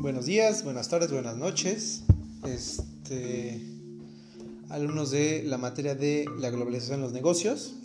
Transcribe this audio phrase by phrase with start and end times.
[0.00, 2.02] Buenos días, buenas tardes, buenas noches.
[2.44, 3.64] Este,
[4.70, 7.76] alumnos de la materia de la globalización en los negocios.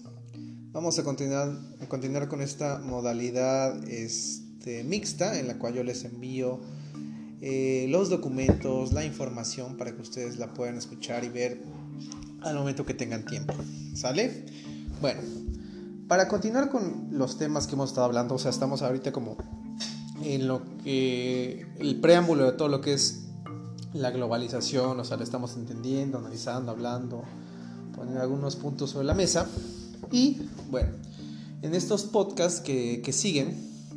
[0.72, 6.04] Vamos a continuar, a continuar con esta modalidad este, mixta en la cual yo les
[6.06, 6.62] envío
[7.42, 11.62] eh, los documentos, la información para que ustedes la puedan escuchar y ver
[12.42, 13.54] al momento que tengan tiempo.
[13.94, 14.48] ¿Sale?
[15.00, 15.22] Bueno,
[16.08, 19.38] para continuar con los temas que hemos estado hablando, o sea, estamos ahorita como
[20.24, 23.26] en lo que el preámbulo de todo lo que es
[23.94, 27.24] la globalización, o sea, lo estamos entendiendo, analizando, hablando,
[27.96, 29.48] poniendo algunos puntos sobre la mesa.
[30.12, 30.90] Y bueno,
[31.62, 33.56] en estos podcasts que, siguen,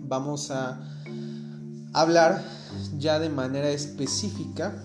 [0.09, 0.81] vamos a
[1.93, 2.45] hablar
[2.99, 4.85] ya de manera específica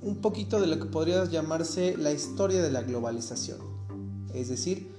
[0.00, 3.58] un poquito de lo que podría llamarse la historia de la globalización.
[4.32, 4.90] Es decir,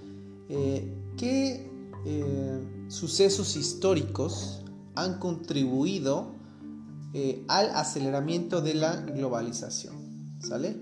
[0.50, 1.72] eh, qué
[2.06, 4.62] eh, sucesos históricos
[4.98, 6.36] han contribuido
[7.14, 9.96] eh, al aceleramiento de la globalización.
[10.40, 10.76] ¿Sale?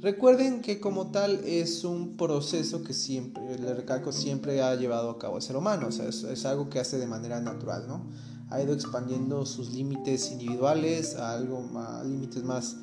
[0.00, 5.18] Recuerden que como tal es un proceso que siempre, le recalco, siempre ha llevado a
[5.18, 8.04] cabo el ser humano, o sea, es, algo que hace de manera natural, ¿no?
[8.50, 11.64] Ha ido expandiendo sus límites individuales a algo
[12.04, 12.76] límites más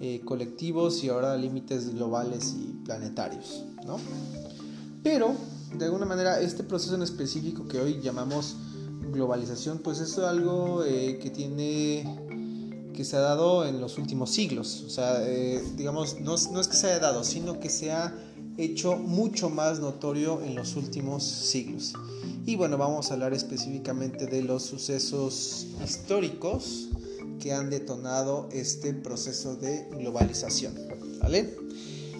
[0.00, 3.96] eh, colectivos y ahora límites globales y planetarios, ¿no?
[5.02, 5.34] Pero,
[5.76, 8.56] de alguna manera, este proceso en específico que hoy llamamos
[9.10, 12.04] globalización, pues es algo eh, que tiene
[12.94, 14.84] que se ha dado en los últimos siglos.
[14.86, 18.14] O sea, eh, digamos, no, no, es que se haya dado, sino que se ha
[18.58, 21.94] hecho mucho más notorio en los últimos siglos.
[22.44, 26.88] Y bueno, vamos a hablar específicamente de los sucesos históricos
[27.40, 30.74] que han detonado este proceso de globalización.
[31.22, 31.56] ¿Vale?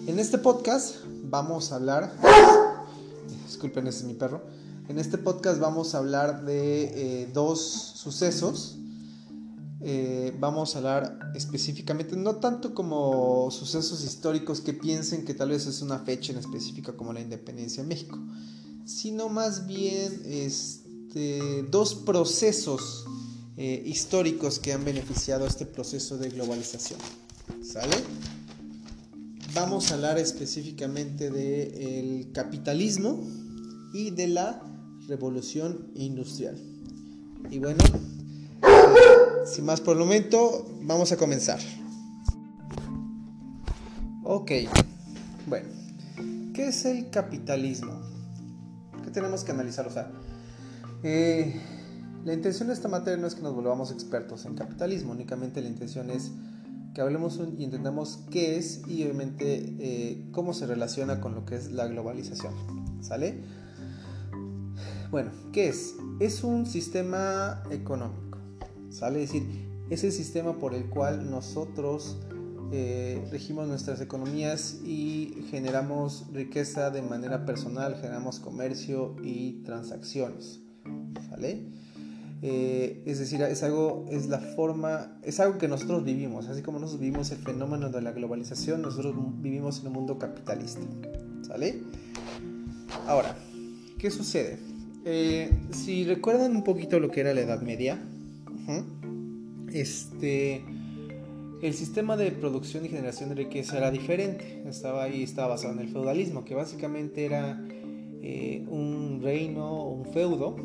[0.07, 0.95] En este podcast
[1.25, 2.11] vamos a hablar...
[3.45, 4.41] Disculpen, ese es mi perro
[4.91, 7.61] en este podcast vamos a hablar de eh, dos
[7.95, 8.75] sucesos.
[9.79, 15.65] Eh, vamos a hablar específicamente, no tanto como sucesos históricos que piensen que tal vez
[15.65, 18.19] es una fecha en específica como la independencia de México,
[18.83, 23.05] sino más bien este, dos procesos
[23.55, 26.99] eh, históricos que han beneficiado este proceso de globalización.
[27.63, 27.95] ¿Sale?
[29.55, 33.25] Vamos a hablar específicamente del capitalismo
[33.93, 34.70] y de la
[35.11, 36.57] revolución industrial.
[37.49, 37.83] Y bueno,
[39.45, 41.59] sin más por el momento, vamos a comenzar.
[44.23, 44.51] Ok,
[45.47, 45.67] bueno,
[46.53, 47.91] ¿qué es el capitalismo?
[49.03, 49.85] ¿Qué tenemos que analizar?
[49.85, 50.09] O sea,
[51.03, 51.59] eh,
[52.23, 55.67] la intención de esta materia no es que nos volvamos expertos en capitalismo, únicamente la
[55.67, 56.31] intención es
[56.93, 61.55] que hablemos y entendamos qué es y obviamente eh, cómo se relaciona con lo que
[61.55, 62.53] es la globalización.
[63.01, 63.41] ¿Sale?
[65.11, 65.97] Bueno, ¿qué es?
[66.21, 68.37] Es un sistema económico,
[68.89, 69.21] ¿sale?
[69.21, 72.17] Es decir, es el sistema por el cual nosotros
[72.71, 80.61] eh, regimos nuestras economías y generamos riqueza de manera personal, generamos comercio y transacciones,
[81.29, 81.65] ¿sale?
[82.41, 86.79] Eh, es decir, es algo, es la forma, es algo que nosotros vivimos, así como
[86.79, 90.79] nosotros vivimos el fenómeno de la globalización, nosotros vivimos en un mundo capitalista,
[91.41, 91.83] ¿sale?
[93.07, 93.35] Ahora,
[93.99, 94.70] ¿qué sucede?
[95.03, 97.99] Eh, si recuerdan un poquito lo que era la Edad Media,
[99.73, 100.63] este,
[101.61, 104.63] el sistema de producción y generación de riqueza era diferente.
[104.67, 107.59] Estaba ahí, estaba basado en el feudalismo, que básicamente era
[108.21, 110.55] eh, un reino, un feudo,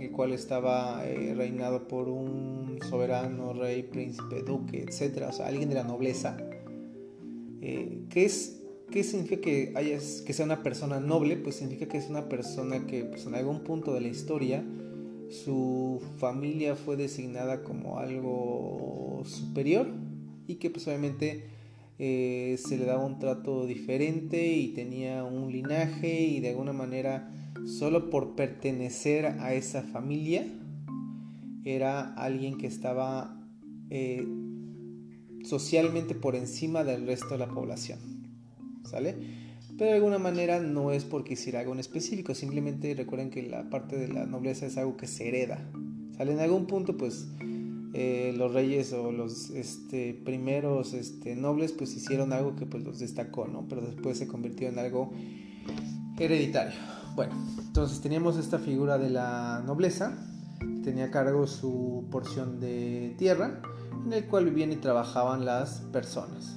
[0.00, 5.26] el cual estaba eh, reinado por un soberano, rey, príncipe, duque, etc.
[5.28, 6.36] O sea, alguien de la nobleza,
[7.60, 8.63] que es
[8.94, 11.36] ¿Qué significa que, hayas, que sea una persona noble?
[11.36, 14.64] Pues significa que es una persona que pues, en algún punto de la historia
[15.28, 19.88] su familia fue designada como algo superior
[20.46, 21.42] y que pues obviamente
[21.98, 27.34] eh, se le daba un trato diferente y tenía un linaje y de alguna manera
[27.66, 30.46] solo por pertenecer a esa familia
[31.64, 33.44] era alguien que estaba
[33.90, 34.24] eh,
[35.42, 38.13] socialmente por encima del resto de la población.
[39.76, 43.68] Pero de alguna manera no es porque hiciera algo en específico, simplemente recuerden que la
[43.70, 45.68] parte de la nobleza es algo que se hereda,
[46.16, 46.32] ¿sale?
[46.32, 47.26] En algún punto, pues
[47.92, 53.00] eh, los reyes o los este, primeros este, nobles, pues hicieron algo que pues los
[53.00, 53.66] destacó, ¿no?
[53.68, 55.12] Pero después se convirtió en algo
[56.18, 56.78] hereditario.
[57.16, 60.16] Bueno, entonces teníamos esta figura de la nobleza,
[60.82, 63.60] tenía a cargo su porción de tierra,
[64.04, 66.56] en el cual vivían y trabajaban las personas,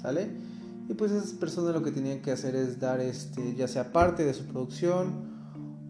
[0.00, 0.47] ¿sale?
[0.88, 4.24] Y pues esas personas lo que tenían que hacer es dar este, ya sea parte
[4.24, 5.28] de su producción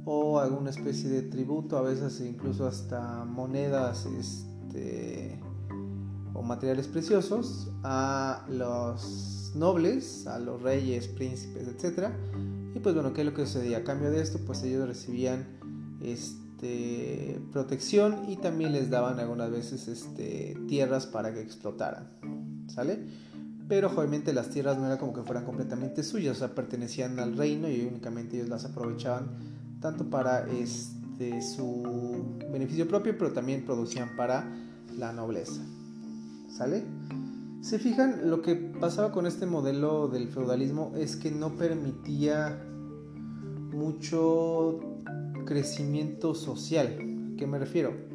[0.05, 5.39] o alguna especie de tributo, a veces incluso hasta monedas este,
[6.35, 12.09] o materiales preciosos a los nobles, a los reyes, príncipes, etc.
[12.75, 13.79] Y pues bueno, ¿qué es lo que sucedía?
[13.79, 15.47] A cambio de esto, pues ellos recibían
[16.03, 22.09] este, protección y también les daban algunas veces este, tierras para que explotaran.
[22.69, 23.28] ¿Sale?
[23.69, 27.37] Pero obviamente las tierras no era como que fueran completamente suyas, o sea, pertenecían al
[27.37, 29.29] reino y únicamente ellos las aprovechaban
[29.81, 34.51] tanto para este, su beneficio propio, pero también producían para
[34.97, 35.61] la nobleza.
[36.51, 36.83] ¿Sale?
[37.61, 42.65] Se fijan, lo que pasaba con este modelo del feudalismo es que no permitía
[43.73, 44.81] mucho
[45.45, 46.97] crecimiento social.
[47.35, 48.08] ¿A qué me refiero?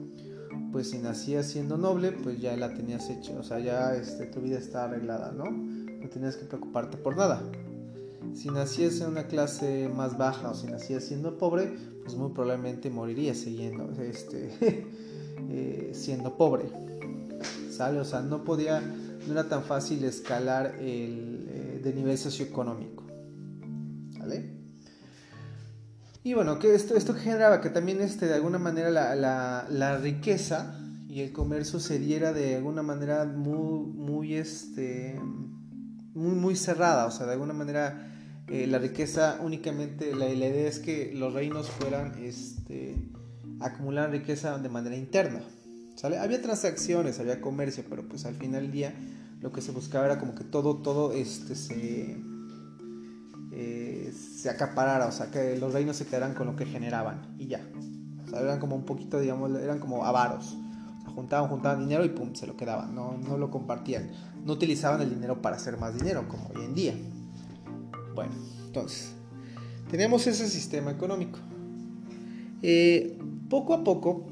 [0.71, 4.41] Pues si nacías siendo noble, pues ya la tenías hecha, o sea, ya este, tu
[4.41, 5.45] vida está arreglada, ¿no?
[5.45, 7.41] No tenías que preocuparte por nada.
[8.33, 11.71] Si nacías en una clase más baja o si nacías siendo pobre,
[12.03, 14.49] pues muy probablemente morirías siguiendo, este,
[15.49, 16.65] eh, siendo pobre.
[17.69, 17.99] ¿Sale?
[17.99, 23.03] O sea, no podía, no era tan fácil escalar el eh, de nivel socioeconómico.
[24.17, 24.62] ¿Sale?
[26.23, 29.15] Y bueno, que esto, esto generaba que también este, de alguna manera la,
[29.69, 30.79] la, riqueza
[31.09, 35.19] y el comercio se diera de alguna manera muy, muy, este,
[36.13, 38.09] muy, muy cerrada, o sea, de alguna manera
[38.47, 42.95] eh, la riqueza únicamente, la, idea es que los reinos fueran, este,
[43.59, 45.41] acumular riqueza de manera interna,
[45.95, 46.19] ¿sale?
[46.19, 48.95] Había transacciones, había comercio, pero pues al final del día
[49.41, 52.17] lo que se buscaba era como que todo, todo, este, se
[53.51, 53.92] eh,
[54.43, 57.61] se acaparara, o sea, que los reinos se quedaran con lo que generaban y ya.
[58.25, 60.57] O sea, eran como un poquito, digamos, eran como avaros.
[61.15, 64.11] Juntaban, juntaban dinero y pum, se lo quedaban, no, no lo compartían.
[64.43, 66.93] No utilizaban el dinero para hacer más dinero, como hoy en día.
[68.15, 68.33] Bueno,
[68.65, 69.13] entonces,
[69.89, 71.39] teníamos ese sistema económico.
[72.61, 73.17] Eh,
[73.49, 74.27] poco a poco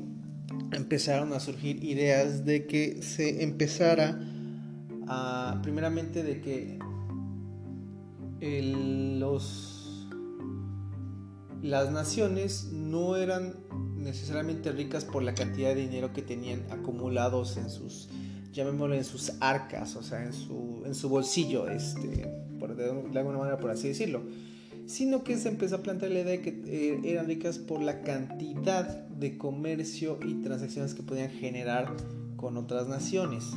[0.74, 4.20] empezaron a surgir ideas de que se empezara
[5.08, 6.80] a, primeramente, de que
[9.22, 9.71] los,
[11.62, 13.56] las naciones no eran
[13.98, 18.10] necesariamente ricas por la cantidad de dinero que tenían acumulados en sus,
[18.52, 22.28] llamémoslo en sus arcas, o sea, en su, en su bolsillo, este,
[22.60, 24.24] por, de, alguna manera por así decirlo,
[24.88, 28.02] sino que se empezó a plantear la idea de que eh, eran ricas por la
[28.02, 31.96] cantidad de comercio y transacciones que podían generar
[32.36, 33.52] con otras naciones.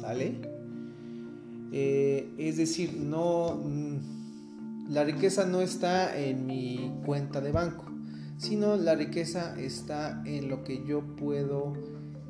[0.00, 0.34] ¿Sale?
[1.72, 4.19] Eh, es decir, no, mm,
[4.88, 7.86] la riqueza no está en mi cuenta de banco,
[8.38, 11.74] sino la riqueza está en lo que yo puedo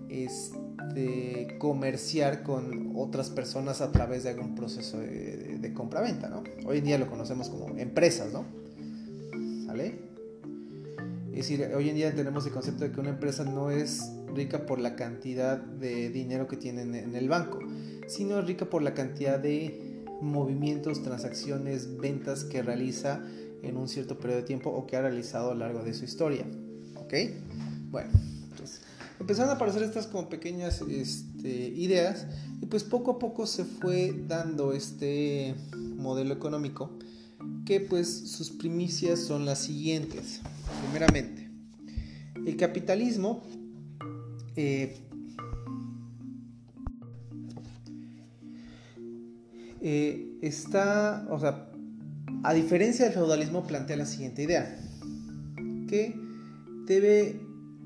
[0.08, 6.42] este, comerciar con otras personas a través de algún proceso de, compra-venta, ¿no?
[6.66, 8.44] Hoy en día lo conocemos como empresas, ¿no?
[9.66, 10.10] ¿Sale?
[11.28, 14.66] Es decir, hoy en día tenemos el concepto de que una empresa no es rica
[14.66, 17.60] por la cantidad de dinero que tiene en el banco,
[18.08, 19.89] sino es rica por la cantidad de
[20.20, 23.22] movimientos, transacciones, ventas que realiza
[23.62, 26.04] en un cierto periodo de tiempo o que ha realizado a lo largo de su
[26.04, 26.44] historia.
[26.96, 27.14] ¿Ok?
[27.90, 28.10] Bueno,
[28.50, 28.82] entonces
[29.18, 32.26] empezaron a aparecer estas como pequeñas este, ideas
[32.60, 35.54] y pues poco a poco se fue dando este
[35.96, 36.90] modelo económico
[37.64, 40.40] que pues sus primicias son las siguientes.
[40.82, 41.50] Primeramente,
[42.46, 43.42] el capitalismo
[44.56, 44.96] eh,
[49.82, 51.70] eh, está, o sea,
[52.42, 54.78] a diferencia del feudalismo, plantea la siguiente idea,
[55.88, 56.18] que
[56.86, 57.40] debe,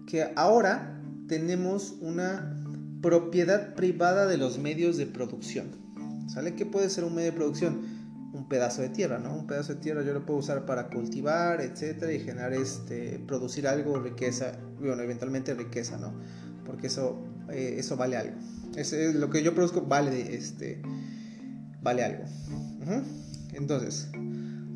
[0.06, 2.54] que ahora tenemos una
[3.02, 5.84] propiedad privada de los medios de producción.
[6.28, 6.54] ¿Sale?
[6.54, 7.82] ¿Qué puede ser un medio de producción?
[8.32, 9.34] Un pedazo de tierra, ¿no?
[9.34, 13.68] Un pedazo de tierra yo lo puedo usar para cultivar, etcétera, y generar este, producir
[13.68, 16.14] algo, riqueza, bueno, eventualmente riqueza, ¿no?
[16.64, 18.36] Porque eso, eh, eso vale algo.
[18.74, 20.80] Es, lo que yo produzco vale, este,
[21.84, 22.24] vale algo.
[23.52, 24.08] Entonces,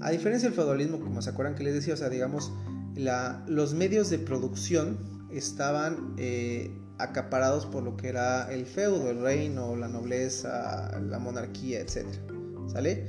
[0.01, 2.53] a diferencia del feudalismo, como se acuerdan que les decía, o sea, digamos,
[2.95, 4.99] la, los medios de producción
[5.33, 11.81] estaban eh, acaparados por lo que era el feudo, el reino, la nobleza, la monarquía,
[11.81, 12.07] etc.
[12.73, 13.09] ¿Sale?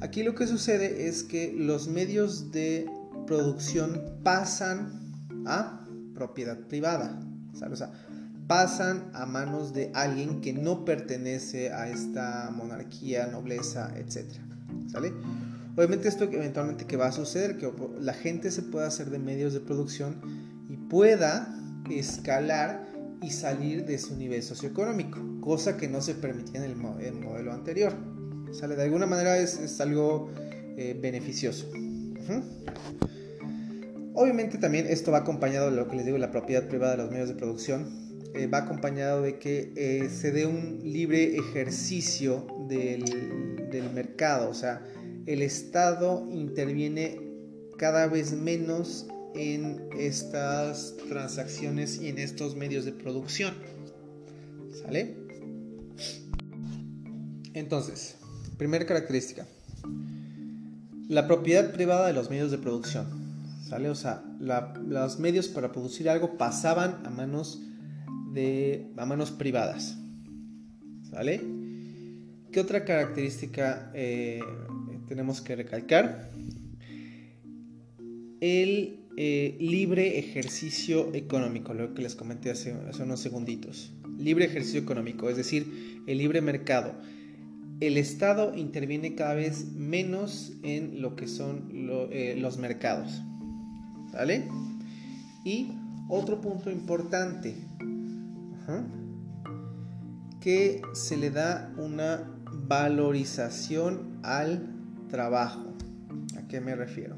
[0.00, 2.90] Aquí lo que sucede es que los medios de
[3.26, 5.14] producción pasan
[5.46, 7.20] a propiedad privada.
[7.54, 7.72] ¿sale?
[7.72, 7.92] O sea,
[8.46, 14.26] pasan a manos de alguien que no pertenece a esta monarquía, nobleza, etc.
[15.76, 19.54] Obviamente esto eventualmente que va a suceder, que la gente se pueda hacer de medios
[19.54, 20.20] de producción
[20.68, 21.58] y pueda
[21.90, 22.86] escalar
[23.22, 27.94] y salir de su nivel socioeconómico, cosa que no se permitía en el, modelo anterior.
[28.52, 28.76] ¿Sale?
[28.76, 30.30] De alguna manera es, algo
[30.76, 31.70] eh, beneficioso.
[34.14, 37.10] Obviamente también esto va acompañado de lo que les digo, la propiedad privada de los
[37.10, 38.01] medios de producción
[38.34, 44.54] eh, va acompañado de que eh, se dé un libre ejercicio del, del mercado, o
[44.54, 44.84] sea,
[45.26, 47.20] el Estado interviene
[47.78, 53.54] cada vez menos en estas transacciones y en estos medios de producción.
[54.82, 55.16] ¿Sale?
[57.54, 58.16] Entonces,
[58.56, 59.46] primera característica.
[61.08, 63.06] La propiedad privada de los medios de producción.
[63.68, 63.90] ¿Sale?
[63.90, 67.60] O sea, los medios para producir algo pasaban a manos
[68.32, 69.98] de a manos privadas.
[71.10, 71.40] ¿Sale?
[72.50, 74.40] ¿Qué otra característica eh,
[75.08, 76.30] tenemos que recalcar?
[78.40, 83.92] El eh, libre ejercicio económico, lo que les comenté hace, unos segunditos.
[84.18, 86.94] Libre ejercicio económico, es decir, el libre mercado.
[87.80, 91.70] El Estado interviene cada vez menos en lo que son
[92.10, 93.22] eh, los mercados.
[94.12, 94.48] ¿Vale?
[95.44, 95.68] Y
[96.08, 97.54] otro punto importante,
[100.40, 102.28] que se le da una
[102.68, 104.74] valorización al
[105.08, 105.74] trabajo.
[106.36, 107.16] ¿A qué me refiero?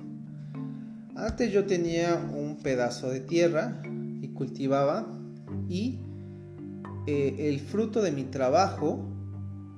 [1.16, 3.80] Antes yo tenía un pedazo de tierra
[4.20, 5.06] y cultivaba
[5.68, 6.00] y
[7.06, 9.04] eh, el fruto de mi trabajo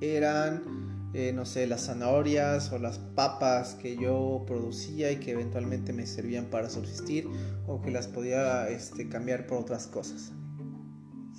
[0.01, 5.93] eran, eh, no sé, las zanahorias o las papas que yo producía y que eventualmente
[5.93, 7.27] me servían para subsistir
[7.67, 10.31] o que las podía este, cambiar por otras cosas.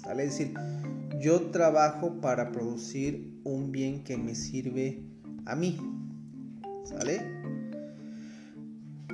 [0.02, 0.25] ¿Sale?
[0.25, 0.55] Es decir,
[1.21, 5.02] yo trabajo para producir un bien que me sirve
[5.45, 5.78] a mí.
[6.85, 7.21] ¿Sale?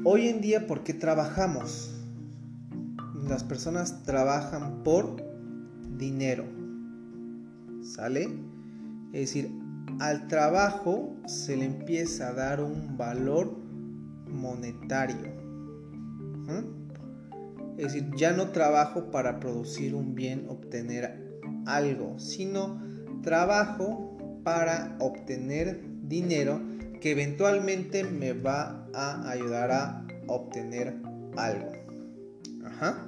[0.05, 1.91] Hoy en día, ¿por qué trabajamos?
[3.26, 5.17] Las personas trabajan por
[5.97, 6.45] dinero.
[7.83, 8.29] ¿Sale?
[9.12, 9.50] Es decir,
[10.00, 13.57] al trabajo se le empieza a dar un valor
[14.29, 15.33] monetario.
[17.76, 21.25] Es decir, ya no trabajo para producir un bien, obtener
[21.66, 22.81] algo, sino
[23.23, 26.61] trabajo para obtener dinero
[27.00, 30.95] que eventualmente me va a ayudar a obtener
[31.37, 31.73] algo.
[32.64, 33.07] Ajá.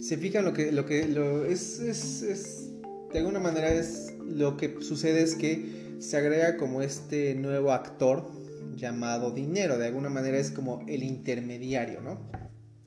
[0.00, 2.72] Se fijan lo que, lo que lo es, es, es,
[3.12, 8.30] de alguna manera es lo que sucede es que se agrega como este nuevo actor
[8.74, 9.78] llamado dinero.
[9.78, 12.18] De alguna manera es como el intermediario, ¿no?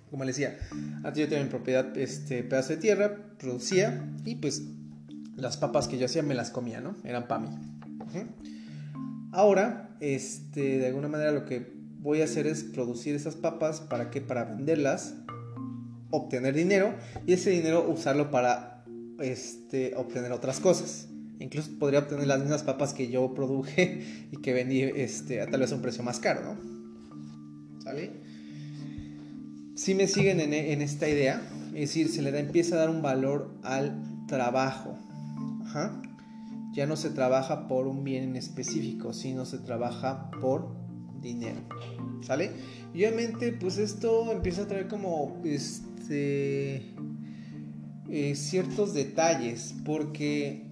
[0.09, 0.57] Como les decía,
[1.03, 4.63] antes yo tenía en propiedad este pedazo de tierra, producía y pues
[5.35, 6.95] las papas que yo hacía me las comía, ¿no?
[7.03, 7.49] Eran para mí.
[9.31, 14.09] Ahora, este, de alguna manera lo que voy a hacer es producir esas papas, ¿para
[14.09, 14.21] qué?
[14.21, 15.15] Para venderlas,
[16.09, 16.95] obtener dinero
[17.27, 18.83] y ese dinero usarlo para
[19.19, 21.07] este, obtener otras cosas.
[21.39, 25.61] Incluso podría obtener las mismas papas que yo produje y que vendí este, a tal
[25.61, 27.81] vez a un precio más caro, ¿no?
[27.83, 28.11] ¿Sale?
[29.79, 32.89] Si me siguen en, en, esta idea, es decir, se le da, empieza a dar
[32.89, 34.97] un valor al trabajo.
[35.63, 36.01] Ajá
[36.71, 40.69] ya no se trabaja por un bien en específico, sino se trabaja por
[41.21, 41.61] dinero.
[42.21, 42.51] ¿Sale?
[42.93, 46.93] Y obviamente, pues esto empieza a traer como este
[48.09, 50.67] eh, ciertos detalles, porque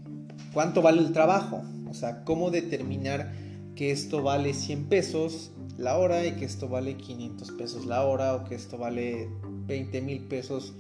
[0.54, 1.64] ¿cuánto vale el trabajo?
[1.90, 3.34] O sea, ¿cómo determinar
[3.76, 8.36] que esto vale 100 pesos la hora y que esto vale 500 pesos la hora
[8.36, 9.30] o que esto vale
[9.68, 10.74] 20 mil pesos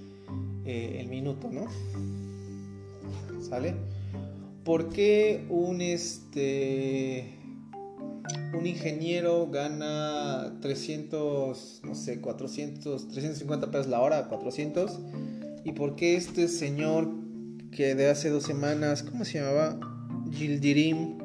[0.65, 1.67] eh, el minuto, ¿no?
[3.41, 3.75] ¿Sale?
[4.63, 7.37] ¿Por qué un, este,
[8.53, 14.99] un ingeniero gana 300, no sé, 400, 350 pesos la hora, 400?
[15.63, 17.09] ¿Y por qué este señor
[17.71, 19.79] que de hace dos semanas, ¿cómo se llamaba?
[20.31, 21.17] Gildirim,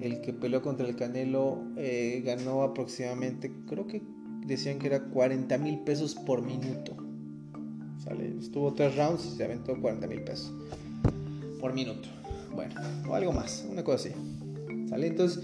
[0.00, 4.02] el que peleó contra el Canelo, eh, ganó aproximadamente, creo que
[4.46, 6.96] decían que era 40 mil pesos por minuto.
[8.02, 8.34] ¿Sale?
[8.38, 10.52] Estuvo tres rounds y se aventó 40 mil pesos
[11.60, 12.08] por minuto.
[12.54, 12.74] Bueno,
[13.08, 14.88] o algo más, una cosa así.
[14.88, 15.08] ¿Sale?
[15.08, 15.42] Entonces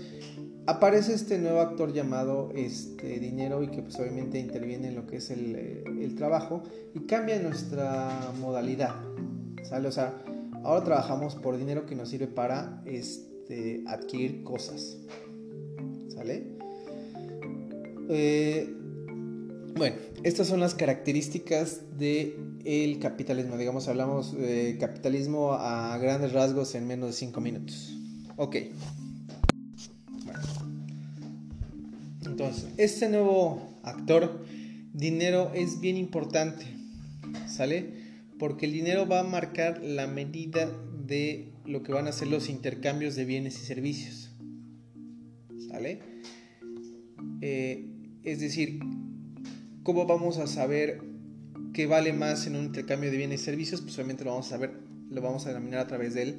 [0.67, 5.17] aparece este nuevo actor llamado este, dinero y que pues obviamente interviene en lo que
[5.17, 6.63] es el, eh, trabajo
[6.95, 8.95] y cambia nuestra modalidad.
[9.65, 9.89] ¿Sale?
[9.89, 10.23] O sea,
[10.63, 13.32] ahora trabajamos por dinero que nos sirve para este,
[13.87, 14.99] adquirir cosas.
[16.09, 16.47] ¿Sale?
[18.09, 18.75] Eh,
[19.77, 22.37] bueno, estas son las características de
[23.01, 23.57] capitalismo.
[23.57, 27.93] Digamos, hablamos de capitalismo a grandes rasgos en menos de 5 minutos.
[28.37, 28.57] Ok.
[32.25, 34.45] Entonces, este nuevo actor,
[34.93, 36.65] dinero, es bien importante.
[37.49, 38.03] ¿Sale?
[38.39, 40.71] Porque el dinero va a marcar la medida
[41.07, 44.31] de lo que van a ser los intercambios de bienes y servicios.
[45.69, 46.01] ¿Sale?
[47.41, 47.87] Eh,
[48.25, 48.81] es decir,
[49.83, 51.01] ¿cómo vamos a saber
[51.73, 54.51] qué vale más en un intercambio de bienes y servicios, pues obviamente lo vamos a
[54.51, 54.73] saber,
[55.11, 56.39] lo vamos a denominar a través del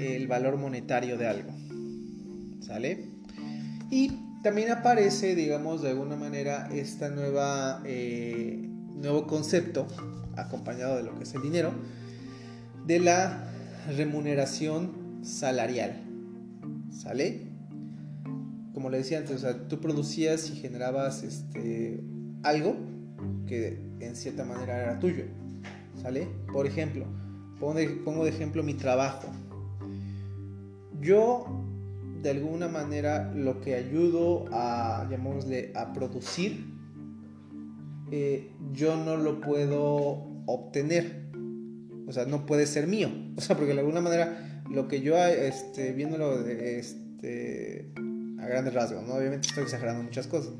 [0.00, 1.50] el valor monetario de algo.
[2.60, 3.04] ¿Sale?
[3.90, 9.86] Y también aparece, digamos, de alguna manera, esta nueva eh, nuevo concepto,
[10.36, 11.72] acompañado de lo que es el dinero,
[12.86, 13.53] de la
[13.96, 16.02] remuneración salarial.
[16.90, 17.42] ¿Sale?
[18.72, 22.02] Como le decía antes, o sea, tú producías y generabas este,
[22.42, 22.76] algo
[23.46, 25.24] que en cierta manera era tuyo.
[26.00, 26.28] ¿Sale?
[26.52, 27.06] Por ejemplo,
[27.58, 29.28] pongo de, ejemplo mi trabajo.
[31.00, 31.46] Yo,
[32.22, 36.72] de alguna manera, lo que ayudo a, llamémosle, a producir,
[38.10, 41.23] eh, yo no lo puedo obtener.
[42.06, 43.10] O sea, no puede ser mío.
[43.36, 47.92] O sea, porque de alguna manera, lo que yo, este, viéndolo de, este,
[48.38, 49.14] a grandes rasgos, ¿no?
[49.14, 50.52] Obviamente estoy exagerando muchas cosas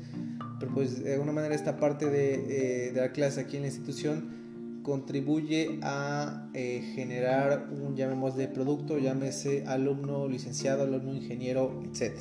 [0.59, 3.67] pero pues de alguna manera esta parte de, eh, de la clase aquí en la
[3.67, 12.19] institución contribuye a eh, generar un, de producto, llámese alumno licenciado, alumno ingeniero, etc.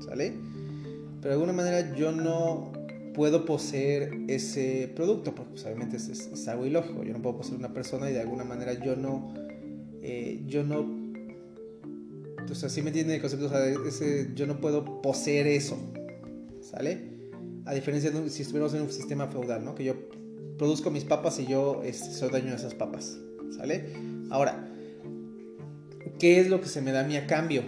[0.00, 0.34] ¿Sale?
[1.20, 2.72] Pero de alguna manera yo no
[3.18, 7.74] puedo poseer ese producto, porque pues, obviamente es, algo ilógico, yo no puedo poseer una
[7.74, 9.34] persona y de alguna manera yo no,
[10.00, 10.86] eh, yo no,
[12.48, 15.76] o sea, me entienden el concepto, o sea, ese, yo no puedo poseer eso,
[16.60, 17.18] ¿sale?
[17.64, 19.74] A diferencia de si estuviéramos en un sistema feudal, ¿no?
[19.74, 19.96] Que yo
[20.56, 23.18] produzco mis papas y yo este, soy dueño de esas papas.
[23.50, 23.94] ¿Sale?
[24.30, 24.68] Ahora,
[26.20, 27.64] ¿qué es lo que se me da a mí a cambio?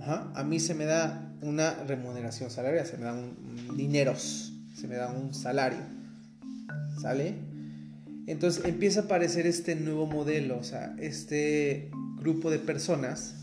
[0.00, 4.96] A mí se me da una remuneración salarial, se me da un, dineros, se me
[4.96, 5.78] da un salario.
[7.00, 7.34] ¿Sale?
[8.26, 13.34] Entonces empieza a aparecer este nuevo modelo, o sea, este grupo de personas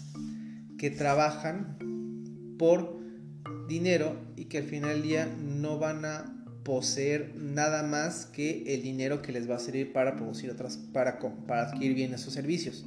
[0.77, 1.77] que trabajan
[2.57, 2.99] por
[3.67, 8.81] dinero y que al final del día no van a poseer nada más que el
[8.81, 12.85] dinero que les va a servir para producir otras, para, para adquirir bienes o servicios.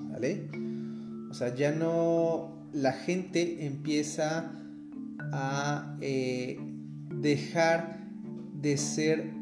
[0.00, 0.48] ¿Vale?
[1.30, 4.52] O sea, ya no la gente empieza
[5.32, 6.58] a eh,
[7.10, 8.00] dejar
[8.52, 9.32] de ser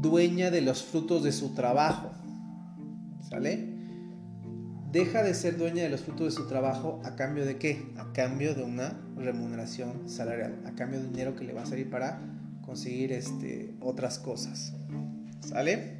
[0.00, 2.10] dueña de los frutos de su trabajo.
[3.28, 3.74] ¿Sale?
[4.94, 7.84] deja de ser dueña de los frutos de su trabajo a cambio de qué?
[7.96, 11.90] A cambio de una remuneración salarial, a cambio de dinero que le va a servir
[11.90, 12.20] para
[12.64, 14.72] conseguir este, otras cosas.
[15.40, 15.98] ¿Sale?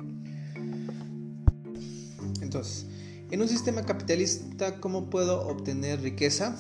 [2.41, 2.87] Entonces,
[3.33, 6.57] en un sistema capitalista, ¿cómo puedo obtener riqueza?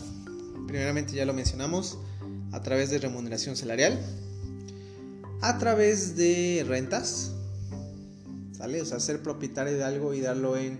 [0.66, 2.00] Primeramente ya lo mencionamos,
[2.54, 3.98] a través de remuneración salarial,
[5.42, 7.32] a través de rentas,
[8.52, 8.80] ¿sale?
[8.80, 10.78] O sea, ser propietario de algo y darlo en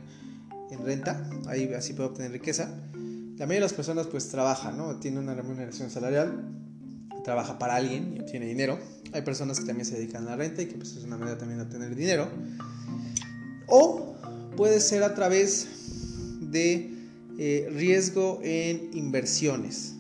[0.71, 2.69] en renta, ahí así puede obtener riqueza.
[2.95, 4.97] La mayoría de las personas pues trabaja, ¿no?
[4.97, 6.49] Tiene una remuneración salarial,
[7.25, 8.79] trabaja para alguien y obtiene dinero.
[9.13, 11.39] Hay personas que también se dedican a la renta y que pues es una manera
[11.39, 12.29] también de obtener dinero.
[13.67, 14.17] O
[14.57, 15.69] puede ser a través
[16.41, 16.91] de
[17.39, 19.95] eh, riesgo en inversiones,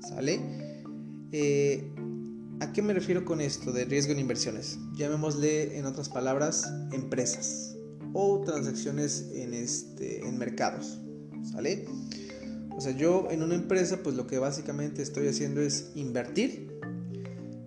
[0.00, 0.61] ¿sale?
[1.32, 1.90] Eh,
[2.60, 4.78] ¿A qué me refiero con esto de riesgo en inversiones?
[4.94, 7.74] Llamémosle en otras palabras empresas
[8.12, 11.00] o transacciones en, este, en mercados.
[11.50, 11.86] ¿Sale?
[12.76, 16.70] O sea, yo en una empresa, pues lo que básicamente estoy haciendo es invertir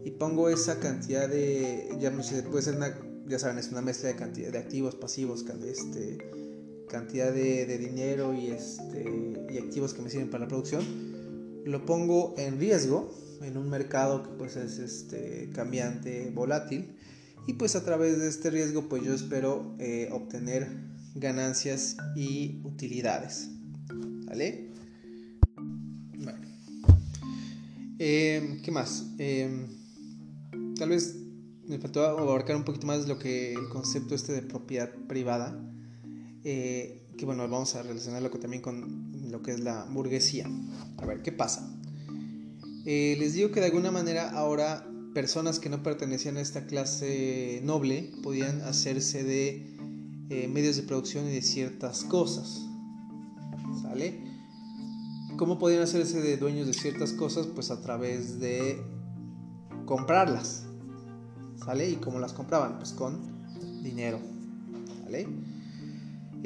[0.05, 2.11] y pongo esa cantidad de, ya
[2.49, 2.97] puede ser una,
[3.27, 6.19] ya saben, es una mezcla de cantidad de activos, pasivos, este,
[6.87, 9.05] cantidad de, de dinero y, este,
[9.49, 10.85] y activos que me sirven para la producción.
[11.65, 16.95] Lo pongo en riesgo en un mercado que pues es este, cambiante, volátil
[17.47, 20.67] y pues a través de este riesgo pues yo espero eh, obtener
[21.15, 23.49] ganancias y utilidades.
[24.25, 24.71] ¿Vale?
[26.17, 26.39] Bueno.
[27.99, 29.05] Em, ¿Qué más?
[29.17, 29.67] Em,
[30.77, 31.15] tal vez
[31.67, 35.57] me faltó abarcar un poquito más lo que el concepto este de propiedad privada.
[36.43, 40.47] Eh, que bueno, vamos a relacionarlo también con lo que es la burguesía.
[40.97, 41.71] A ver, ¿qué pasa?
[42.85, 47.61] Eh, les digo que de alguna manera ahora personas que no pertenecían a esta clase
[47.63, 49.75] noble podían hacerse de
[50.29, 52.61] eh, medios de producción y de ciertas cosas.
[53.81, 54.23] ¿Sale?
[55.37, 57.47] ¿Cómo podían hacerse de dueños de ciertas cosas?
[57.47, 58.81] Pues a través de
[59.85, 60.65] comprarlas.
[61.63, 61.89] ¿Sale?
[61.89, 62.77] ¿Y cómo las compraban?
[62.77, 63.19] Pues con
[63.81, 64.19] dinero.
[65.03, 65.27] ¿Vale?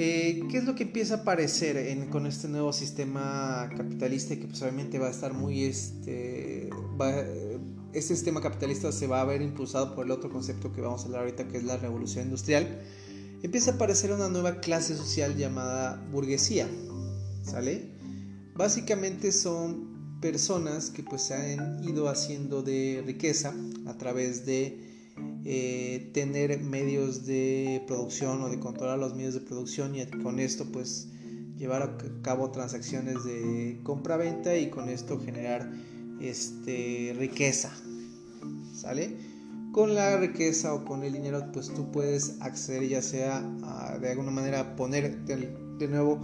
[0.01, 4.61] Eh, ¿Qué es lo que empieza a aparecer con este nuevo sistema capitalista que pues
[4.61, 6.69] obviamente va a estar muy este,
[7.91, 11.07] este sistema capitalista se va a ver impulsado por el otro concepto que vamos a
[11.07, 12.79] hablar ahorita, que es la revolución industrial,
[13.43, 16.69] empieza a aparecer una nueva clase social llamada burguesía,
[17.43, 17.91] ¿sale?
[18.55, 23.53] Básicamente son personas que pues se han ido haciendo de riqueza
[23.85, 24.88] a través de
[25.45, 30.65] eh, tener medios de producción o de controlar los medios de producción y con esto
[30.71, 31.07] pues
[31.57, 35.71] llevar a cabo transacciones de compra-venta y con esto generar
[36.21, 37.71] este, riqueza.
[38.73, 39.15] ¿Sale?
[39.71, 43.41] Con la riqueza o con el dinero pues tú puedes acceder ya sea
[44.01, 46.19] de alguna manera poner de, nuevo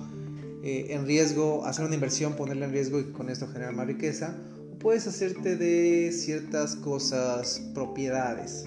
[0.63, 4.35] eh, en riesgo, hacer una inversión, ponerla en riesgo y con esto generar más riqueza.
[4.73, 8.65] O puedes hacerte de ciertas cosas, propiedades.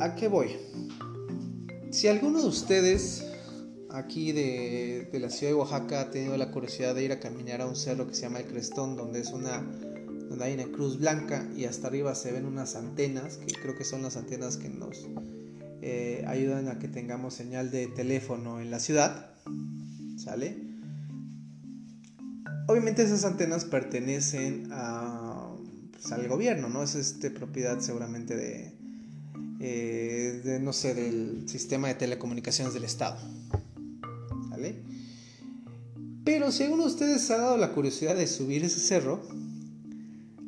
[0.00, 0.56] ¿A qué voy?
[1.90, 3.26] Si alguno de ustedes
[3.90, 7.66] aquí de, la ciudad de Oaxaca ha tenido la curiosidad de ir a caminar a
[7.66, 11.46] un cerro que se llama el Crestón, donde es una donde hay una cruz blanca
[11.54, 15.06] y hasta arriba se ven unas antenas, que creo que son las antenas que nos
[15.82, 19.34] eh, ayudan a que tengamos señal de teléfono en la ciudad,
[20.16, 20.56] ¿sale?
[22.66, 24.68] Obviamente esas antenas pertenecen
[25.90, 26.82] pues, al gobierno, ¿no?
[26.82, 28.81] Es este, propiedad seguramente de,
[29.64, 33.16] eh, de, no sé, del sistema de telecomunicaciones del Estado.
[34.48, 34.82] ¿Vale?
[36.24, 39.22] Pero si alguno de ustedes ha dado la curiosidad de subir ese cerro,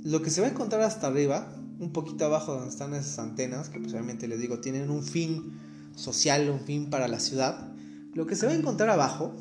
[0.03, 3.68] lo que se va a encontrar hasta arriba, un poquito abajo donde están esas antenas,
[3.68, 5.61] que posiblemente les digo, tienen un fin
[5.94, 7.72] social, un fin para la ciudad,
[8.14, 9.33] lo que se va a encontrar abajo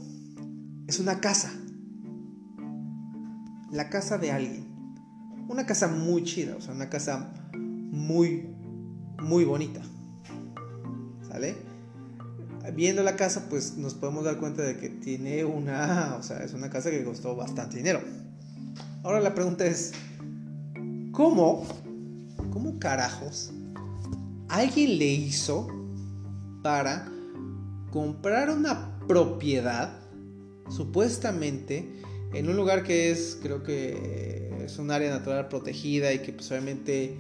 [0.88, 1.52] es una casa.
[3.72, 4.68] La casa de alguien.
[5.48, 8.53] Una casa muy chida, o sea, una casa muy,
[9.22, 9.82] muy bonita.
[11.28, 11.56] ¿Sale?
[12.74, 16.54] Viendo la casa, pues nos podemos dar cuenta de que tiene una, o sea, es
[16.54, 18.02] una casa que costó bastante dinero.
[19.04, 19.92] Ahora la pregunta es,
[21.12, 21.68] ¿cómo,
[22.52, 23.52] cómo carajos
[24.48, 25.68] alguien le hizo
[26.62, 27.08] para
[27.92, 30.00] comprar una propiedad
[30.70, 31.92] supuestamente
[32.34, 36.50] en un lugar que es, creo que es un área natural protegida y que pues
[36.52, 37.18] obviamente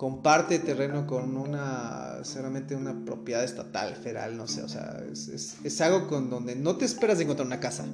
[0.00, 6.08] comparte terreno con una, seguramente una propiedad estatal, federal, no sé, o sea, es, algo
[6.08, 7.84] con donde no te esperas encontrar una casa,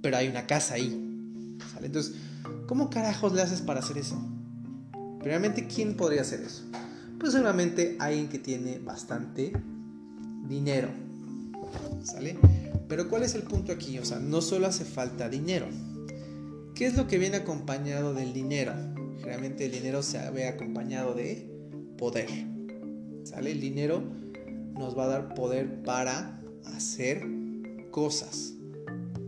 [0.00, 1.88] pero hay una casa ahí, ¿sale?
[1.88, 2.14] Entonces,
[2.66, 4.18] ¿cómo carajos le haces para hacer eso?
[5.18, 6.62] Primeramente, ¿quién podría hacer eso?
[7.20, 9.52] Pues seguramente alguien que tiene bastante
[10.48, 10.88] dinero,
[12.02, 12.38] ¿sale?
[12.88, 13.98] Pero ¿cuál es el punto aquí?
[13.98, 15.66] O sea, no solo hace falta dinero.
[16.74, 18.72] ¿Qué es lo que viene acompañado del dinero?
[19.26, 21.50] Generalmente el dinero se ve acompañado de
[21.98, 22.28] poder.
[23.24, 23.50] ¿Sale?
[23.50, 24.00] El dinero
[24.78, 27.24] nos va a dar poder para hacer
[27.90, 28.52] cosas.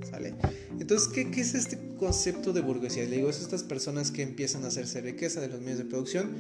[0.08, 0.36] ¿Sale?
[0.78, 3.06] Entonces, ¿qué, es este concepto de burguesía?
[3.06, 6.36] Le digo, es estas personas que empiezan a hacerse riqueza de los medios de producción,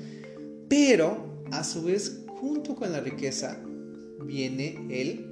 [0.68, 3.60] pero a su vez, junto con la riqueza,
[4.24, 5.26] viene el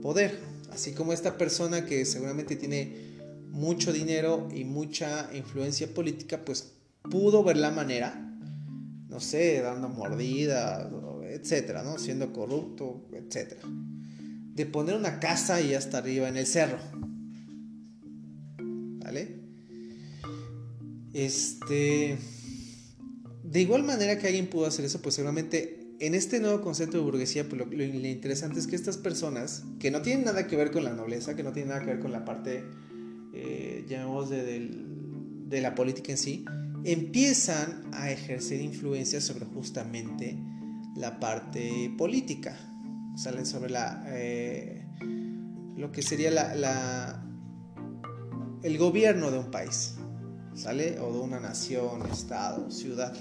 [0.00, 0.38] poder.
[0.70, 3.18] Así como esta persona que seguramente tiene
[3.50, 8.14] mucho dinero y mucha influencia política, pues pudo ver la manera,
[9.08, 10.86] no sé, dando mordidas,
[11.30, 11.98] etcétera, ¿no?
[11.98, 13.62] Siendo corrupto, etcétera.
[14.54, 16.78] De poner una casa y hasta arriba en el cerro.
[19.04, 19.40] ¿Vale?
[21.12, 22.18] Este.
[23.42, 27.02] De igual manera que alguien pudo hacer eso, pues seguramente en este nuevo concepto de
[27.02, 30.84] burguesía, pues lo, interesante es que estas personas, que no tienen nada que ver con
[30.84, 32.64] la nobleza, que no tienen nada que ver con la parte,
[33.34, 36.44] eh, llamemos de la política en sí,
[36.84, 40.38] empiezan a ejercer influencia sobre justamente
[40.96, 42.56] la parte política,
[43.16, 44.86] salen sobre la, eh,
[45.76, 47.24] lo que sería la,
[48.62, 49.96] el gobierno de un país,
[50.54, 50.98] ¿sale?
[51.00, 53.14] O de una nación, estado, ciudad.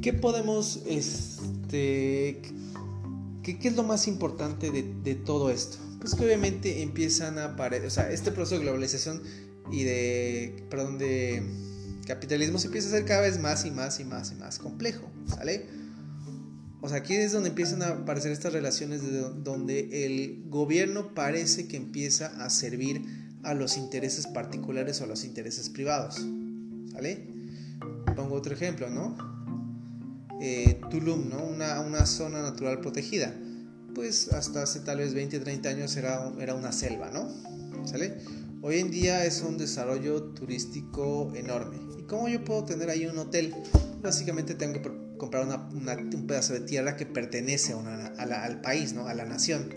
[0.00, 2.42] ¿Qué podemos, este,
[3.44, 5.78] qué, es lo más importante de todo esto?
[6.02, 9.22] Pues que obviamente empiezan a aparecer, o sea, este proceso de globalización
[9.70, 11.44] y de, perdón, de
[12.08, 15.08] capitalismo se empieza a hacer cada vez más y más y más y más complejo,
[15.28, 15.64] ¿sale?
[16.80, 21.68] O sea, aquí es donde empiezan a aparecer estas relaciones de donde el gobierno parece
[21.68, 23.02] que empieza a servir
[23.44, 26.16] a los intereses particulares o a los intereses privados,
[26.90, 27.28] ¿sale?
[28.16, 29.16] Pongo otro ejemplo, ¿no?
[30.40, 31.44] Eh, Tulum, ¿no?
[31.44, 33.32] Una, una zona natural protegida
[33.94, 37.28] pues hasta hace tal vez 20, 30 años era, era una selva, ¿no?
[37.86, 38.18] ¿Sale?
[38.62, 41.78] Hoy en día es un desarrollo turístico enorme.
[41.98, 43.54] ¿Y cómo yo puedo tener ahí un hotel?
[44.02, 49.08] Básicamente tengo que comprar un pedazo de tierra que pertenece al país, ¿no?
[49.08, 49.70] A la nación.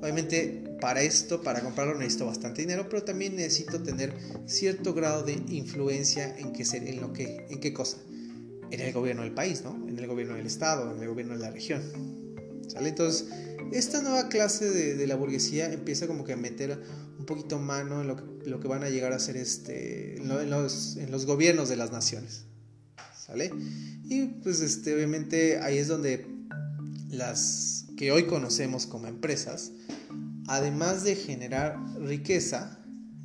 [0.00, 4.12] Obviamente para esto, para comprarlo necesito bastante dinero, pero también necesito tener
[4.46, 7.98] cierto grado de influencia en qué, en lo que, en qué cosa.
[8.70, 9.74] En el gobierno del país, ¿no?
[9.88, 11.82] En el gobierno del estado, en el gobierno de la región.
[12.68, 12.90] ¿Sale?
[12.90, 13.28] Entonces,
[13.72, 16.80] esta nueva clase de, la burguesía empieza como que a meter
[17.18, 21.10] un poquito mano en lo que, van a llegar a ser este, en, los, en
[21.10, 22.44] los gobiernos de las naciones.
[23.16, 23.50] ¿Sale?
[24.04, 26.26] Y pues este, obviamente ahí es donde
[27.10, 29.72] las que hoy conocemos como empresas,
[30.46, 32.78] además de generar riqueza,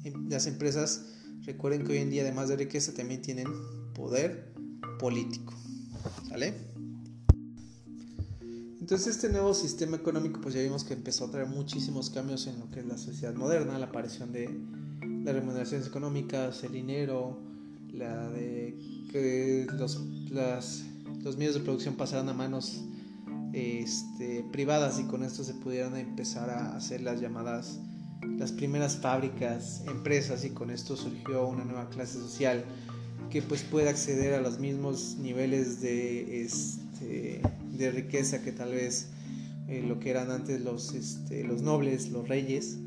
[0.04, 1.06] em, las empresas,
[1.44, 3.48] recuerden que hoy en día además de riqueza también tienen
[3.94, 4.54] poder
[5.00, 5.54] político.
[6.30, 6.71] ¿Sale?
[8.82, 12.60] Entonces este nuevo sistema económico pues ya vimos que empezó a traer muchísimos cambios en
[12.60, 14.50] lo que es la sociedad moderna, la aparición de
[15.24, 17.40] las remuneraciones económicas, el dinero,
[17.94, 18.76] la de
[19.12, 20.00] que los,
[21.38, 22.82] medios de producción pasaran a manos
[23.54, 27.80] este, privadas y con esto se pudieran empezar a hacer las llamadas
[28.38, 32.66] las primeras fábricas, empresas y con esto surgió una nueva clase social
[33.30, 37.42] que pues puede acceder a los mismos niveles de este,
[37.72, 39.10] de riqueza que tal vez
[39.68, 42.78] eh, lo que eran antes los, este, los nobles, los reyes,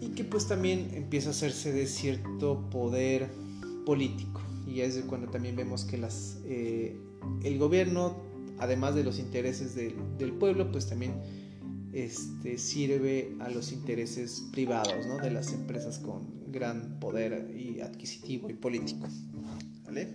[0.00, 3.28] y que pues también empieza a hacerse de cierto poder
[3.84, 4.40] político.
[4.66, 6.96] Y es cuando también vemos que las, eh,
[7.42, 8.16] el gobierno,
[8.58, 11.14] además de los intereses del, del pueblo, pues también
[11.92, 15.16] este, sirve a los intereses privados ¿no?
[15.18, 19.08] de las empresas con gran poder y adquisitivo y político.
[19.84, 20.08] ¿Vale?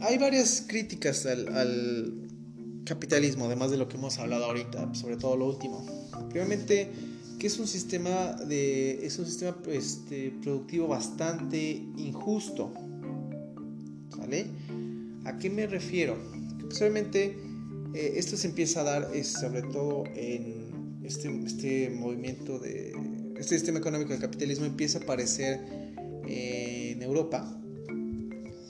[0.00, 2.18] Hay varias críticas al,
[2.84, 5.86] capitalismo, además de lo que hemos hablado ahorita, sobre todo lo último.
[6.30, 6.90] Primeramente,
[7.38, 12.72] que es un sistema, de, es un sistema este, productivo bastante injusto.
[14.16, 14.46] ¿Sale?
[15.24, 16.16] ¿A qué me refiero?
[16.60, 17.38] Pues obviamente
[17.94, 22.92] eh, esto se empieza a dar sobre todo en este, este movimiento de...
[23.38, 25.60] Este sistema económico del capitalismo empieza a aparecer
[26.26, 27.60] en Europa,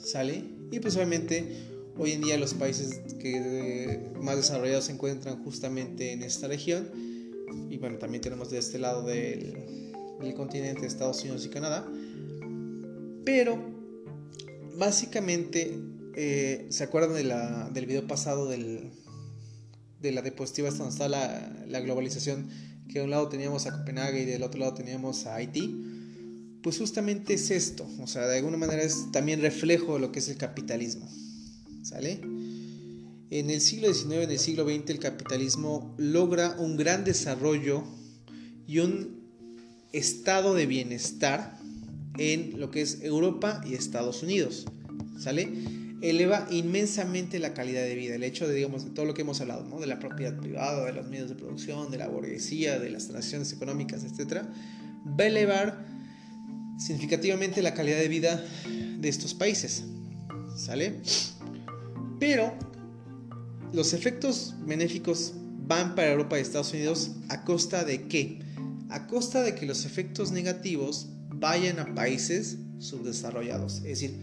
[0.03, 0.52] ¿sale?
[0.73, 1.45] Y pues obviamente
[1.99, 6.89] hoy en día los países que más desarrollados se encuentran justamente en esta región.
[7.69, 9.53] Y bueno, también tenemos de este lado del,
[10.35, 11.87] continente Estados Unidos y Canadá.
[13.23, 13.59] Pero
[14.75, 15.77] básicamente,
[16.15, 17.13] eh, ¿se acuerdan
[17.71, 18.89] del video pasado del,
[20.01, 22.49] de la diapositiva donde está la, la, globalización?
[22.87, 25.93] Que de un lado teníamos a Copenhague y del otro lado teníamos a Haití
[26.63, 30.19] pues justamente es esto, o sea, de alguna manera es también reflejo de lo que
[30.19, 31.07] es el capitalismo,
[31.83, 32.21] ¿sale?
[33.29, 37.83] En el siglo XIX, en el siglo XX, el capitalismo logra un gran desarrollo
[38.65, 39.23] y un
[39.91, 41.59] estado de bienestar
[42.17, 44.65] en lo que es Europa y Estados Unidos,
[45.19, 45.49] ¿sale?
[46.01, 49.41] Eleva inmensamente la calidad de vida, el hecho de, digamos, de todo lo que hemos
[49.41, 49.79] hablado, ¿no?
[49.79, 53.51] De la propiedad privada, de los medios de producción, de la burguesía, de las transacciones
[53.51, 54.43] económicas, etc.,
[55.05, 55.92] va a elevar
[56.83, 58.43] significativamente la calidad de vida
[58.99, 59.83] de estos países.
[60.55, 60.99] ¿Sale?
[62.19, 62.53] Pero
[63.71, 65.33] los efectos benéficos
[65.65, 68.39] van para Europa y Estados Unidos a costa de qué?
[68.89, 73.77] A costa de que los efectos negativos vayan a países subdesarrollados.
[73.77, 74.19] Es decir,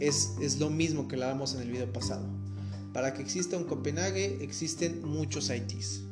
[0.00, 2.28] es, es lo mismo que hablábamos en el video pasado.
[2.92, 6.02] Para que exista un Copenhague existen muchos Haitis.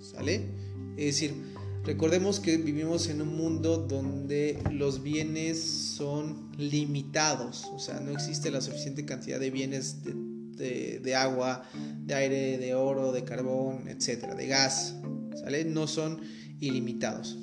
[0.00, 0.48] ¿Sale?
[0.96, 1.53] Es decir,
[1.84, 8.50] Recordemos que vivimos en un mundo donde los bienes son limitados, o sea, no existe
[8.50, 11.68] la suficiente cantidad de bienes de, agua,
[12.06, 14.94] de aire, de oro, de carbón, etcétera, de gas,
[15.34, 15.66] ¿sale?
[15.66, 16.22] No son
[16.58, 17.36] ilimitados,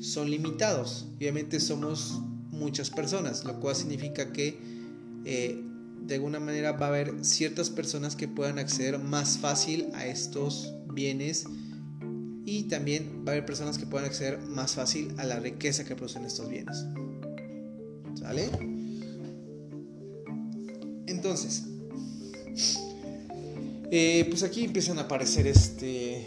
[0.00, 1.06] son limitados.
[1.16, 4.58] Obviamente somos muchas personas, lo cual significa que
[5.24, 5.62] eh,
[6.04, 10.74] de alguna manera va a haber ciertas personas que puedan acceder más fácil a estos
[10.92, 11.46] bienes
[12.46, 15.96] y también va a haber personas que puedan acceder más fácil a la riqueza que
[15.96, 16.84] producen estos bienes.
[18.14, 18.48] ¿Sale?
[21.06, 21.64] Entonces,
[23.90, 26.26] eh, pues aquí empiezan a aparecer este,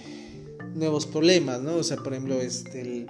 [0.73, 1.75] nuevos problemas, ¿no?
[1.75, 3.07] O sea, por ejemplo, este, el,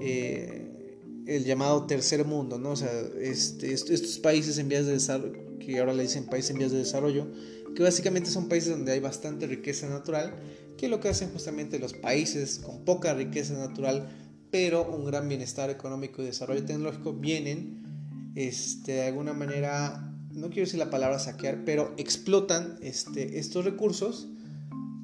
[0.00, 2.70] eh, llamado tercer mundo, ¿no?
[2.70, 6.58] O sea, este, estos países en vías de desarrollo, que ahora le dicen países en
[6.58, 7.26] vías de desarrollo,
[7.74, 10.34] que básicamente son países donde hay bastante riqueza natural
[10.82, 14.08] que lo que hacen justamente los países con poca riqueza natural,
[14.50, 20.62] pero un gran bienestar económico y desarrollo tecnológico, vienen este, de alguna manera, no quiero
[20.62, 24.26] decir la palabra saquear, pero explotan este, estos recursos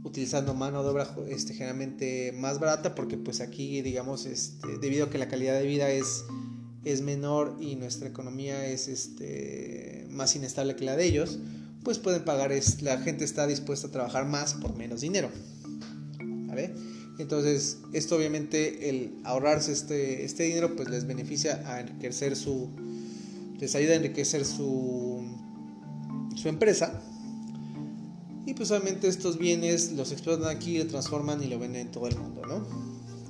[0.02, 5.10] utilizando mano de obra este, generalmente más barata, porque pues aquí, digamos, este, debido a
[5.10, 6.24] que la calidad de vida es,
[6.82, 11.38] es menor y nuestra economía es este, más inestable que la de ellos,
[11.84, 15.30] pues pueden pagar, es, la gente está dispuesta a trabajar más por menos dinero.
[17.18, 22.68] Entonces, esto obviamente, el ahorrarse este, este dinero, pues les beneficia a enriquecer su,
[23.58, 25.22] les ayuda a enriquecer su,
[26.36, 27.02] su empresa.
[28.46, 32.06] Y pues obviamente estos bienes los explotan aquí, lo transforman y lo venden en todo
[32.06, 32.66] el mundo, ¿no?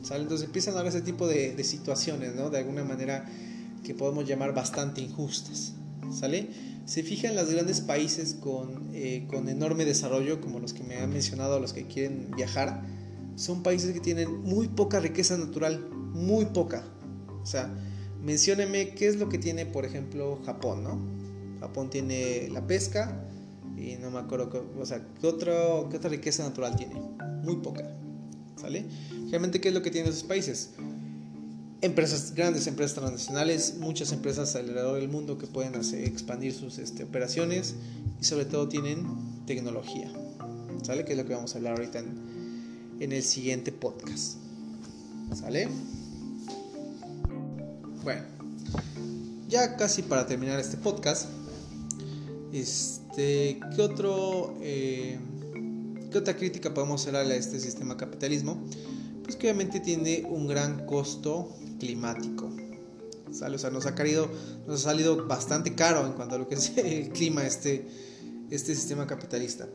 [0.05, 0.23] ¿Sale?
[0.23, 2.51] Entonces empiezan a haber ese tipo de, de situaciones, ¿no?
[2.51, 3.29] De alguna manera
[3.83, 5.73] que podemos llamar bastante injustas,
[6.13, 6.49] ¿sale?
[6.85, 11.11] Se fijan los grandes países con, eh, con enorme desarrollo, como los que me han
[11.11, 12.83] mencionado, los que quieren viajar,
[13.39, 16.85] son países que tienen muy poca riqueza natural, muy poca.
[17.41, 17.73] O sea,
[18.21, 20.99] mencióneme qué es lo que tiene, por ejemplo, Japón, ¿no?
[21.61, 23.25] Japón tiene la pesca
[23.77, 27.01] y no me acuerdo, o sea, ¿qué, otro, ¿qué otra riqueza natural tiene?
[27.45, 27.89] Muy poca,
[28.57, 28.85] ¿sale?
[29.31, 30.71] Realmente, ¿qué es lo que tienen esos países?
[31.81, 37.05] empresas grandes, empresas transnacionales, muchas empresas alrededor del mundo que pueden hacer, expandir sus este,
[37.05, 37.77] operaciones
[38.21, 39.07] y sobre todo tienen
[39.47, 40.11] tecnología.
[40.83, 41.05] ¿Sale?
[41.05, 42.38] Que es lo que vamos a hablar ahorita en,
[43.01, 44.37] en el siguiente podcast.
[45.35, 45.69] ¿Sale?
[48.03, 48.23] Bueno,
[49.49, 51.29] ya casi para terminar este podcast,
[52.53, 55.19] este, ¿qué otro, eh,
[56.11, 58.63] qué otra crítica podemos hacer a este sistema capitalismo?
[59.23, 62.51] Pues que obviamente tiene un gran costo climático.
[63.31, 63.57] ¿Sale?
[63.57, 64.31] O sea, nos ha, caído,
[64.67, 67.87] nos ha salido bastante caro en cuanto a lo que es el clima, este,
[68.51, 69.69] este sistema capitalista.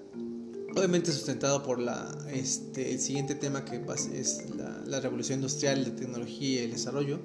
[0.76, 3.82] Obviamente sustentado por la, este, el siguiente tema que
[4.14, 7.20] es la, la revolución industrial, la tecnología y el desarrollo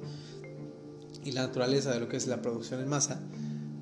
[1.24, 3.20] y la naturaleza de lo que es la producción en masa,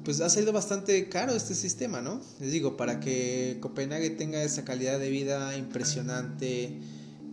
[0.04, 2.20] pues ha salido bastante caro este sistema, ¿no?
[2.38, 6.78] Les digo, para que Copenhague tenga esa calidad de vida impresionante,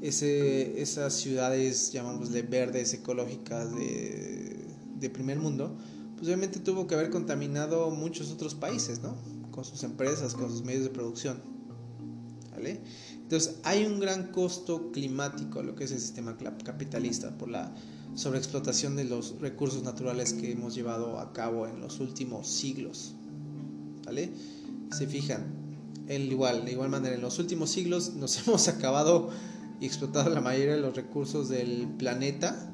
[0.02, 4.58] ese, esas ciudades, llamámosle verdes, ecológicas de,
[5.00, 5.78] de primer mundo,
[6.16, 9.16] pues obviamente tuvo que haber contaminado muchos otros países, ¿no?
[9.52, 11.53] Con sus empresas, con sus medios de producción.
[12.64, 12.80] ¿Vale?
[13.16, 17.74] Entonces hay un gran costo climático a lo que es el sistema capitalista por la
[18.16, 23.16] sobreexplotación de los recursos naturales que hemos llevado a cabo en los últimos siglos.
[24.06, 24.32] ¿Vale?
[24.92, 25.44] Se fijan,
[26.08, 29.30] en igual, de igual manera, en los últimos siglos nos hemos acabado
[29.82, 32.70] y explotado la mayoría de los recursos del planeta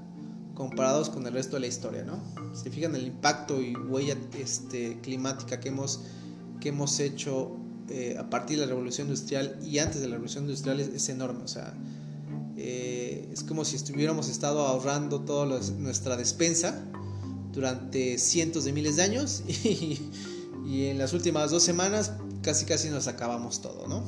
[0.54, 2.22] comparados con el resto de la historia, ¿no?
[2.54, 6.02] Se fijan el impacto y huella este, climática que hemos,
[6.60, 7.58] que hemos hecho
[7.90, 11.44] eh, a partir de la revolución industrial y antes de la revolución industrial es, enorme,
[11.44, 11.74] o sea,
[12.58, 15.46] eh, es como si estuviéramos estado ahorrando toda
[15.78, 16.84] nuestra despensa
[17.52, 20.00] durante cientos de miles de años y,
[20.68, 24.04] en las últimas dos semanas casi casi nos acabamos todo, ¿no?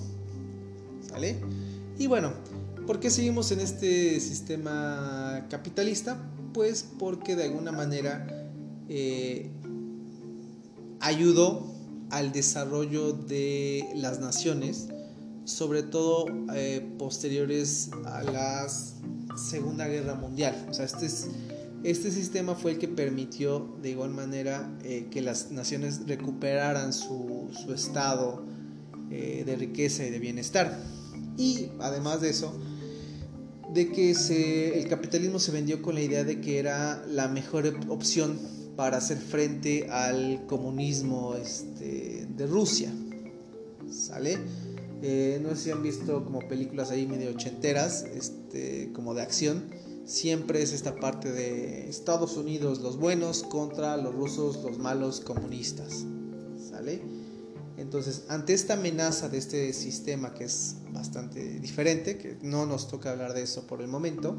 [1.09, 1.39] ¿Sale?
[1.97, 2.33] Y bueno,
[2.87, 6.17] ¿Por qué seguimos en este sistema capitalista?
[6.53, 8.27] Pues porque de alguna manera
[8.89, 9.49] eh,
[10.99, 11.70] ayudó
[12.11, 14.87] al desarrollo de las naciones,
[15.45, 18.67] sobre todo eh, posteriores a la
[19.35, 20.67] Segunda Guerra Mundial.
[20.69, 21.07] O sea, este,
[21.83, 27.49] este sistema fue el que permitió de igual manera eh, que las naciones recuperaran su,
[27.73, 28.45] estado
[29.09, 30.79] de riqueza y de bienestar.
[31.37, 32.57] Y además de eso,
[33.73, 38.39] de que el capitalismo se vendió con la idea de que era la mejor opción
[38.75, 42.91] para hacer frente al comunismo este, de Rusia.
[43.91, 44.37] ¿Sale?
[45.01, 49.63] Eh, no sé si han visto como películas ahí medio ochenteras, este, como de acción.
[50.05, 56.05] Siempre es esta parte de Estados Unidos los buenos contra los rusos los malos comunistas.
[56.69, 57.01] ¿Sale?
[57.77, 63.11] Entonces, ante esta amenaza de este sistema que es bastante diferente, que no nos toca
[63.11, 64.37] hablar de eso por el momento,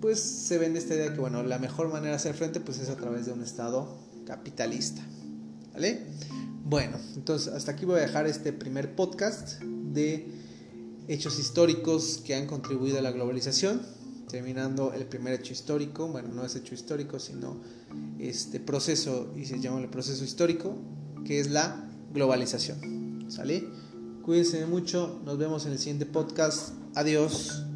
[0.00, 2.88] pues se vende esta idea que, bueno, la mejor manera de hacer frente pues es
[2.88, 5.02] a través de un Estado capitalista.
[5.72, 6.06] ¿Vale?
[6.64, 10.28] Bueno, entonces hasta aquí voy a dejar este primer podcast de
[11.08, 13.82] hechos históricos que han contribuido a la globalización,
[14.30, 17.60] terminando el primer hecho histórico, bueno, no es hecho histórico, sino
[18.20, 20.76] este proceso, y se llama el proceso histórico,
[21.24, 23.26] que es la globalización.
[23.28, 23.66] ¿Sale?
[24.22, 26.70] Cuídense mucho, nos vemos en el siguiente podcast.
[26.94, 27.69] Adiós.